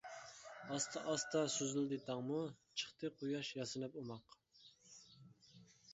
ئاستا-ئاستا 0.75 1.41
سۈزۈلدى 1.57 1.99
تاڭمۇ، 2.09 2.39
چىقتى 2.83 3.13
قۇياش 3.21 3.55
ياسىنىپ 3.61 4.03
ئوماق. 4.03 4.37